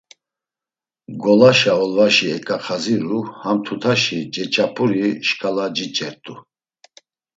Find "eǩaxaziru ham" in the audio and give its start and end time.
2.35-3.57